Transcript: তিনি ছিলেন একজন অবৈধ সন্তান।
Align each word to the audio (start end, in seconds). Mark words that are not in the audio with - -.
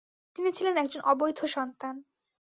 তিনি 0.35 0.49
ছিলেন 0.57 0.75
একজন 0.77 1.01
অবৈধ 1.03 1.39
সন্তান। 1.55 1.95